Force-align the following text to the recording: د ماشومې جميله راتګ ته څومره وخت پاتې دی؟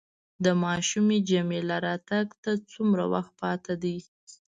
د 0.43 0.45
ماشومې 0.63 1.17
جميله 1.29 1.77
راتګ 1.87 2.27
ته 2.43 2.51
څومره 2.71 3.03
وخت 3.13 3.31
پاتې 3.41 3.73
دی؟ 3.83 3.97